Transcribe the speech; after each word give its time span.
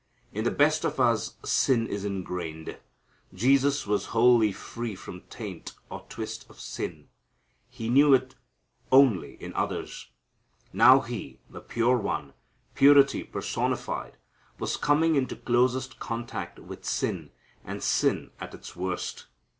In 0.33 0.45
the 0.45 0.49
best 0.49 0.83
of 0.83 0.99
us 0.99 1.35
sin 1.45 1.85
is 1.85 2.03
ingrained. 2.03 2.79
Jesus 3.35 3.85
was 3.85 4.07
wholly 4.17 4.51
free 4.51 4.95
from 4.95 5.21
taint 5.29 5.73
or 5.91 6.07
twist 6.09 6.49
of 6.49 6.59
sin. 6.59 7.09
He 7.69 7.87
knew 7.87 8.11
it 8.15 8.33
only 8.91 9.35
in 9.35 9.53
others. 9.53 10.07
Now 10.73 11.01
He, 11.01 11.37
the 11.51 11.61
pure 11.61 11.97
One, 11.99 12.33
purity 12.73 13.23
personified, 13.23 14.17
was 14.57 14.75
coming 14.75 15.13
into 15.13 15.35
closest 15.35 15.99
contact 15.99 16.57
with 16.57 16.83
sin, 16.83 17.29
and 17.63 17.83
sin 17.83 18.31
at 18.39 18.55
its 18.55 18.75
worst. 18.75 19.27